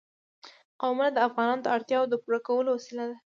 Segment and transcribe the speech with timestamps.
[0.81, 3.17] قومونه د افغانانو د اړتیاوو د پوره کولو وسیله ده.